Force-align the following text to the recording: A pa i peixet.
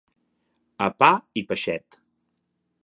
A 0.85 0.87
pa 1.03 1.11
i 1.41 1.45
peixet. 1.51 2.01